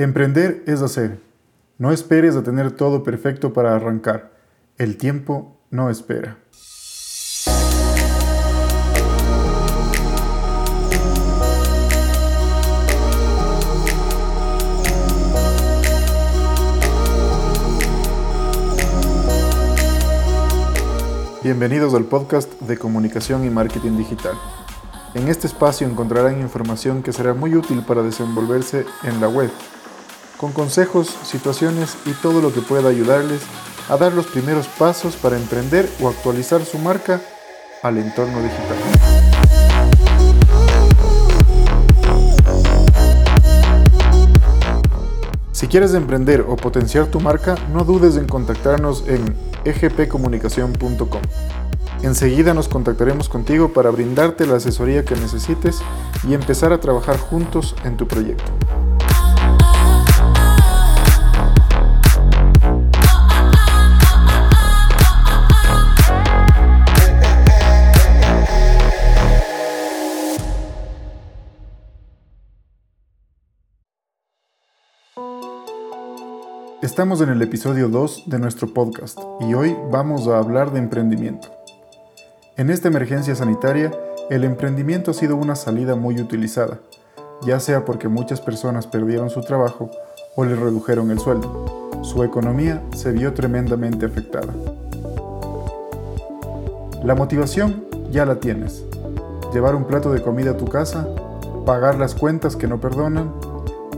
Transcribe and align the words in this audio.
Emprender 0.00 0.62
es 0.68 0.80
hacer. 0.80 1.18
No 1.76 1.90
esperes 1.90 2.36
a 2.36 2.44
tener 2.44 2.70
todo 2.70 3.02
perfecto 3.02 3.52
para 3.52 3.74
arrancar. 3.74 4.30
El 4.76 4.96
tiempo 4.96 5.56
no 5.72 5.90
espera. 5.90 6.38
Bienvenidos 21.42 21.92
al 21.94 22.04
podcast 22.04 22.52
de 22.60 22.78
comunicación 22.78 23.44
y 23.44 23.50
marketing 23.50 23.96
digital. 23.96 24.34
En 25.14 25.26
este 25.26 25.48
espacio 25.48 25.88
encontrarán 25.88 26.40
información 26.40 27.02
que 27.02 27.12
será 27.12 27.34
muy 27.34 27.56
útil 27.56 27.82
para 27.82 28.04
desenvolverse 28.04 28.86
en 29.02 29.20
la 29.20 29.28
web 29.28 29.50
con 30.38 30.52
consejos, 30.52 31.14
situaciones 31.24 31.96
y 32.06 32.12
todo 32.12 32.40
lo 32.40 32.54
que 32.54 32.62
pueda 32.62 32.88
ayudarles 32.88 33.42
a 33.88 33.96
dar 33.96 34.12
los 34.12 34.26
primeros 34.26 34.66
pasos 34.66 35.16
para 35.16 35.36
emprender 35.36 35.88
o 36.00 36.08
actualizar 36.08 36.64
su 36.64 36.78
marca 36.78 37.20
al 37.82 37.98
entorno 37.98 38.40
digital. 38.42 38.76
Si 45.52 45.66
quieres 45.66 45.92
emprender 45.94 46.44
o 46.48 46.54
potenciar 46.54 47.06
tu 47.06 47.18
marca, 47.18 47.56
no 47.72 47.82
dudes 47.82 48.16
en 48.16 48.26
contactarnos 48.26 49.04
en 49.08 49.34
egpcomunicación.com. 49.64 51.22
Enseguida 52.02 52.54
nos 52.54 52.68
contactaremos 52.68 53.28
contigo 53.28 53.72
para 53.72 53.90
brindarte 53.90 54.46
la 54.46 54.56
asesoría 54.56 55.04
que 55.04 55.16
necesites 55.16 55.80
y 56.28 56.34
empezar 56.34 56.72
a 56.72 56.78
trabajar 56.78 57.18
juntos 57.18 57.74
en 57.84 57.96
tu 57.96 58.06
proyecto. 58.06 58.52
Estamos 76.80 77.20
en 77.20 77.30
el 77.30 77.42
episodio 77.42 77.88
2 77.88 78.24
de 78.26 78.38
nuestro 78.38 78.72
podcast 78.72 79.18
y 79.40 79.52
hoy 79.52 79.76
vamos 79.90 80.28
a 80.28 80.38
hablar 80.38 80.72
de 80.72 80.78
emprendimiento. 80.78 81.48
En 82.56 82.70
esta 82.70 82.86
emergencia 82.86 83.34
sanitaria, 83.34 83.90
el 84.30 84.44
emprendimiento 84.44 85.10
ha 85.10 85.14
sido 85.14 85.34
una 85.34 85.56
salida 85.56 85.96
muy 85.96 86.20
utilizada, 86.20 86.78
ya 87.42 87.58
sea 87.58 87.84
porque 87.84 88.06
muchas 88.06 88.40
personas 88.40 88.86
perdieron 88.86 89.28
su 89.28 89.40
trabajo 89.40 89.90
o 90.36 90.44
le 90.44 90.54
redujeron 90.54 91.10
el 91.10 91.18
sueldo. 91.18 92.00
Su 92.02 92.22
economía 92.22 92.80
se 92.94 93.10
vio 93.10 93.34
tremendamente 93.34 94.06
afectada. 94.06 94.54
La 97.02 97.16
motivación 97.16 97.86
ya 98.12 98.24
la 98.24 98.38
tienes. 98.38 98.84
Llevar 99.52 99.74
un 99.74 99.82
plato 99.82 100.12
de 100.12 100.22
comida 100.22 100.52
a 100.52 100.56
tu 100.56 100.66
casa, 100.66 101.08
pagar 101.66 101.98
las 101.98 102.14
cuentas 102.14 102.54
que 102.54 102.68
no 102.68 102.80
perdonan, 102.80 103.32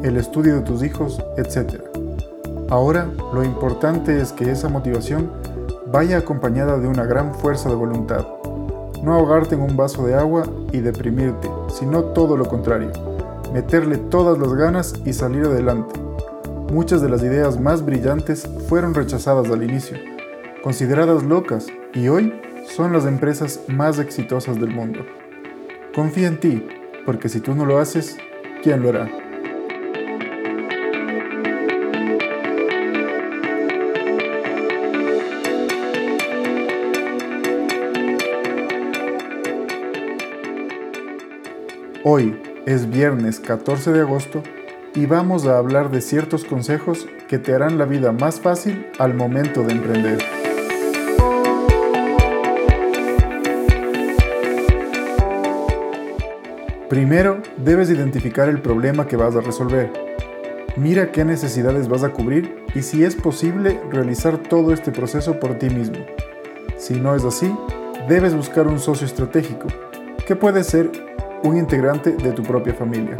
el 0.02 0.16
estudio 0.16 0.54
de 0.54 0.62
tus 0.62 0.82
hijos, 0.82 1.22
etc. 1.36 1.89
Ahora 2.70 3.10
lo 3.34 3.42
importante 3.42 4.20
es 4.20 4.32
que 4.32 4.48
esa 4.48 4.68
motivación 4.68 5.28
vaya 5.92 6.18
acompañada 6.18 6.78
de 6.78 6.86
una 6.86 7.04
gran 7.04 7.34
fuerza 7.34 7.68
de 7.68 7.74
voluntad. 7.74 8.24
No 9.02 9.14
ahogarte 9.14 9.56
en 9.56 9.62
un 9.62 9.76
vaso 9.76 10.06
de 10.06 10.14
agua 10.14 10.44
y 10.70 10.78
deprimirte, 10.78 11.50
sino 11.68 12.04
todo 12.04 12.36
lo 12.36 12.46
contrario, 12.46 12.92
meterle 13.52 13.96
todas 13.96 14.38
las 14.38 14.54
ganas 14.54 14.94
y 15.04 15.12
salir 15.12 15.46
adelante. 15.46 15.98
Muchas 16.72 17.02
de 17.02 17.08
las 17.08 17.22
ideas 17.24 17.58
más 17.58 17.84
brillantes 17.84 18.48
fueron 18.68 18.94
rechazadas 18.94 19.50
al 19.50 19.64
inicio, 19.64 19.98
consideradas 20.62 21.24
locas 21.24 21.66
y 21.92 22.06
hoy 22.06 22.32
son 22.68 22.92
las 22.92 23.04
empresas 23.04 23.62
más 23.66 23.98
exitosas 23.98 24.60
del 24.60 24.70
mundo. 24.70 25.00
Confía 25.92 26.28
en 26.28 26.38
ti, 26.38 26.68
porque 27.04 27.28
si 27.28 27.40
tú 27.40 27.52
no 27.56 27.66
lo 27.66 27.78
haces, 27.78 28.16
¿quién 28.62 28.80
lo 28.82 28.90
hará? 28.90 29.19
Hoy 42.02 42.40
es 42.64 42.88
viernes 42.88 43.40
14 43.40 43.92
de 43.92 44.00
agosto 44.00 44.42
y 44.94 45.04
vamos 45.04 45.46
a 45.46 45.58
hablar 45.58 45.90
de 45.90 46.00
ciertos 46.00 46.44
consejos 46.44 47.06
que 47.28 47.38
te 47.38 47.52
harán 47.52 47.76
la 47.76 47.84
vida 47.84 48.10
más 48.10 48.40
fácil 48.40 48.86
al 48.98 49.12
momento 49.12 49.62
de 49.64 49.72
emprender. 49.72 50.18
Primero, 56.88 57.42
debes 57.58 57.90
identificar 57.90 58.48
el 58.48 58.62
problema 58.62 59.06
que 59.06 59.16
vas 59.16 59.36
a 59.36 59.42
resolver. 59.42 59.92
Mira 60.76 61.12
qué 61.12 61.26
necesidades 61.26 61.86
vas 61.86 62.02
a 62.02 62.14
cubrir 62.14 62.64
y 62.74 62.80
si 62.80 63.04
es 63.04 63.14
posible 63.14 63.78
realizar 63.90 64.38
todo 64.38 64.72
este 64.72 64.90
proceso 64.90 65.38
por 65.38 65.58
ti 65.58 65.68
mismo. 65.68 65.98
Si 66.78 66.94
no 66.94 67.14
es 67.14 67.26
así, 67.26 67.54
debes 68.08 68.34
buscar 68.34 68.66
un 68.68 68.78
socio 68.78 69.06
estratégico, 69.06 69.68
que 70.26 70.34
puede 70.34 70.64
ser 70.64 71.09
un 71.42 71.56
integrante 71.56 72.12
de 72.12 72.32
tu 72.32 72.42
propia 72.42 72.74
familia. 72.74 73.16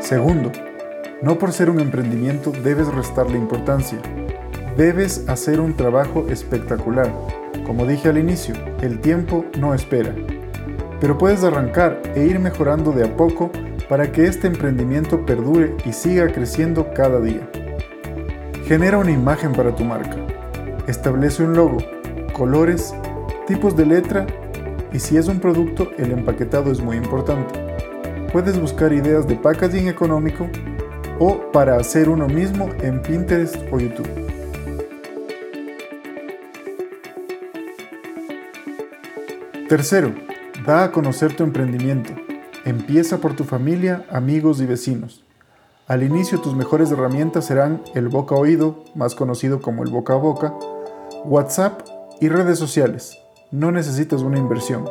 Segundo, 0.00 0.50
no 1.22 1.38
por 1.38 1.52
ser 1.52 1.70
un 1.70 1.80
emprendimiento 1.80 2.50
debes 2.50 2.88
restarle 2.88 3.38
importancia. 3.38 3.98
Debes 4.76 5.28
hacer 5.28 5.60
un 5.60 5.76
trabajo 5.76 6.26
espectacular. 6.28 7.12
Como 7.64 7.86
dije 7.86 8.08
al 8.08 8.18
inicio, 8.18 8.54
el 8.80 9.00
tiempo 9.00 9.44
no 9.58 9.74
espera. 9.74 10.14
Pero 11.00 11.16
puedes 11.16 11.44
arrancar 11.44 12.00
e 12.14 12.24
ir 12.24 12.38
mejorando 12.38 12.90
de 12.92 13.04
a 13.04 13.16
poco 13.16 13.50
para 13.88 14.10
que 14.10 14.26
este 14.26 14.46
emprendimiento 14.46 15.24
perdure 15.24 15.76
y 15.84 15.92
siga 15.92 16.26
creciendo 16.28 16.92
cada 16.94 17.20
día. 17.20 17.48
Genera 18.66 18.98
una 18.98 19.10
imagen 19.10 19.52
para 19.52 19.74
tu 19.74 19.84
marca. 19.84 20.29
Establece 20.86 21.44
un 21.44 21.54
logo, 21.54 21.78
colores, 22.32 22.94
tipos 23.46 23.76
de 23.76 23.86
letra 23.86 24.26
y 24.92 24.98
si 24.98 25.16
es 25.16 25.28
un 25.28 25.40
producto, 25.40 25.90
el 25.98 26.12
empaquetado 26.12 26.72
es 26.72 26.80
muy 26.80 26.96
importante. 26.96 27.58
Puedes 28.32 28.60
buscar 28.60 28.92
ideas 28.92 29.26
de 29.26 29.36
packaging 29.36 29.88
económico 29.88 30.48
o 31.18 31.50
para 31.52 31.76
hacer 31.76 32.08
uno 32.08 32.26
mismo 32.26 32.68
en 32.80 33.02
Pinterest 33.02 33.56
o 33.70 33.78
YouTube. 33.78 34.08
Tercero, 39.68 40.12
da 40.66 40.84
a 40.84 40.90
conocer 40.92 41.36
tu 41.36 41.44
emprendimiento. 41.44 42.12
Empieza 42.64 43.18
por 43.18 43.34
tu 43.34 43.44
familia, 43.44 44.04
amigos 44.10 44.60
y 44.60 44.66
vecinos. 44.66 45.24
Al 45.90 46.04
inicio 46.04 46.40
tus 46.40 46.54
mejores 46.54 46.92
herramientas 46.92 47.46
serán 47.46 47.82
el 47.96 48.08
boca 48.08 48.36
a 48.36 48.38
oído, 48.38 48.84
más 48.94 49.16
conocido 49.16 49.60
como 49.60 49.82
el 49.82 49.90
boca 49.90 50.12
a 50.12 50.18
boca, 50.18 50.54
WhatsApp 51.24 51.80
y 52.20 52.28
redes 52.28 52.60
sociales. 52.60 53.18
No 53.50 53.72
necesitas 53.72 54.22
una 54.22 54.38
inversión. 54.38 54.88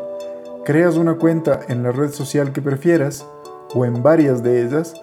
Creas 0.66 0.98
una 0.98 1.16
cuenta 1.16 1.62
en 1.70 1.84
la 1.84 1.94
red 1.94 2.12
social 2.12 2.52
que 2.52 2.62
prefieras 2.62 3.26
o 3.74 3.86
en 3.86 4.04
varias 4.04 4.44
de 4.44 4.62
ellas, 4.62 4.94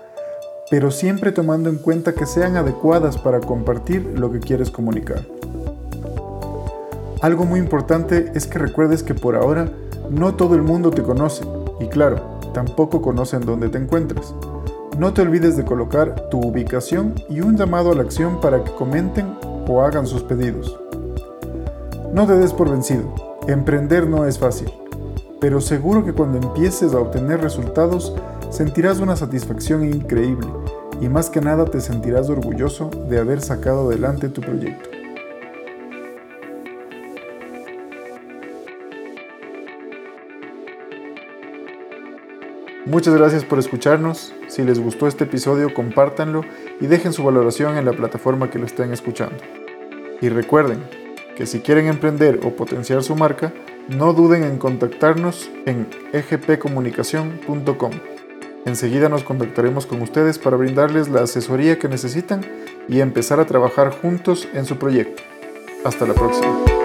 pero 0.71 0.91
siempre 0.91 1.33
tomando 1.33 1.71
en 1.71 1.77
cuenta 1.79 2.13
que 2.13 2.27
sean 2.27 2.59
adecuadas 2.59 3.17
para 3.17 3.41
compartir 3.41 4.03
lo 4.19 4.31
que 4.31 4.41
quieres 4.41 4.71
comunicar. 4.71 5.25
Algo 7.23 7.47
muy 7.47 7.59
importante 7.59 8.33
es 8.34 8.47
que 8.47 8.59
recuerdes 8.59 9.03
que 9.03 9.15
por 9.15 9.34
ahora 9.34 9.71
no 10.11 10.34
todo 10.34 10.57
el 10.57 10.63
mundo 10.63 10.91
te 10.91 11.03
conoce 11.03 11.47
y 11.81 11.87
claro, 11.87 12.39
tampoco 12.53 13.01
conocen 13.01 13.47
dónde 13.47 13.71
te 13.71 13.78
encuentras. 13.78 14.34
No 14.98 15.13
te 15.13 15.21
olvides 15.21 15.59
de 15.59 15.65
colocar 15.65 16.31
tu 16.31 16.41
ubicación 16.41 17.15
y 17.28 17.43
un 17.43 17.59
llamado 17.59 17.93
a 17.93 17.95
la 17.95 18.03
acción 18.03 18.41
para 18.41 18.65
que 18.65 18.72
comenten 18.72 19.27
o 19.69 19.83
hagan 19.83 20.07
sus 20.07 20.22
pedidos. 20.22 20.81
No 22.15 22.27
te 22.27 22.33
des 22.33 22.54
por 22.54 22.71
vencido, 22.71 23.15
emprender 23.47 24.09
no 24.09 24.25
es 24.25 24.39
fácil, 24.39 24.72
pero 25.39 25.60
seguro 25.60 26.03
que 26.03 26.15
cuando 26.15 26.39
empieces 26.39 26.95
a 26.95 27.01
obtener 27.01 27.43
resultados 27.43 28.15
sentirás 28.48 28.98
una 29.01 29.16
satisfacción 29.16 29.84
increíble 29.84 30.47
y 30.99 31.10
más 31.10 31.28
que 31.28 31.42
nada 31.42 31.66
te 31.66 31.83
sentirás 31.83 32.31
orgulloso 32.31 32.89
de 33.10 33.19
haber 33.19 33.42
sacado 33.42 33.89
adelante 33.89 34.31
tu 34.31 34.41
proyecto. 34.41 34.96
Muchas 42.86 43.15
gracias 43.15 43.44
por 43.44 43.59
escucharnos. 43.59 44.33
Si 44.47 44.62
les 44.62 44.78
gustó 44.78 45.09
este 45.09 45.24
episodio, 45.24 45.74
compártanlo 45.74 46.42
y 46.80 46.86
dejen 46.86 47.12
su 47.12 47.24
valoración 47.24 47.77
en 47.77 47.84
la 47.84 47.92
plataforma 47.92 48.48
que 48.48 48.60
lo 48.60 48.65
estén 48.65 48.92
escuchando. 48.92 49.36
Y 50.21 50.28
recuerden 50.28 50.84
que 51.36 51.47
si 51.47 51.59
quieren 51.59 51.88
emprender 51.88 52.41
o 52.44 52.54
potenciar 52.54 53.03
su 53.03 53.16
marca, 53.16 53.53
no 53.88 54.12
duden 54.12 54.44
en 54.44 54.59
contactarnos 54.59 55.50
en 55.66 55.88
egpcomunicación.com. 56.12 57.92
Enseguida 58.65 59.09
nos 59.09 59.24
contactaremos 59.24 59.86
con 59.86 60.00
ustedes 60.00 60.39
para 60.39 60.56
brindarles 60.56 61.09
la 61.09 61.22
asesoría 61.22 61.80
que 61.80 61.89
necesitan 61.89 62.47
y 62.89 63.00
empezar 63.00 63.41
a 63.41 63.47
trabajar 63.47 63.91
juntos 63.91 64.48
en 64.54 64.65
su 64.65 64.77
proyecto. 64.77 65.24
Hasta 65.84 66.06
la 66.06 66.15
próxima. 66.15 66.76